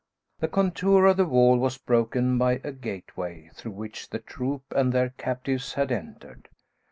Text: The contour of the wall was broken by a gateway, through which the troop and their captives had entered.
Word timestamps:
The 0.39 0.47
contour 0.47 1.05
of 1.05 1.17
the 1.17 1.27
wall 1.27 1.59
was 1.59 1.77
broken 1.77 2.39
by 2.39 2.53
a 2.63 2.71
gateway, 2.71 3.51
through 3.53 3.73
which 3.73 4.09
the 4.09 4.17
troop 4.17 4.63
and 4.75 4.91
their 4.91 5.09
captives 5.11 5.75
had 5.75 5.91
entered. 5.91 6.49